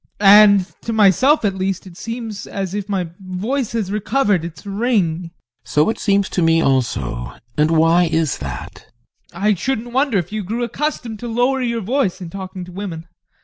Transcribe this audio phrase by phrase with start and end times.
[0.23, 5.29] And to myself at least it seems as if my voice had recovered its ring.
[5.29, 5.31] GUSTAV.
[5.69, 7.33] So it seems to me also.
[7.55, 8.87] And why is that?
[9.31, 9.43] ADOLPH.
[9.45, 13.09] I shouldn't wonder if you grew accustomed to lower your voice in talking to women.